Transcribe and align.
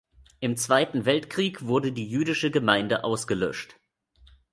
Im 0.39 0.57
Zweiten 0.57 1.05
Weltkrieg 1.05 1.61
wurde 1.67 1.91
die 1.91 2.07
jüdische 2.09 2.49
Gemeinde 2.49 3.03
ausgelöscht. 3.03 3.77